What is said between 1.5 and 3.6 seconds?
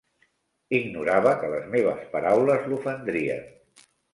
les meves paraules l'ofendrien.